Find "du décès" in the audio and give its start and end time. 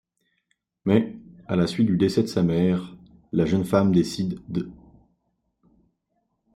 1.85-2.23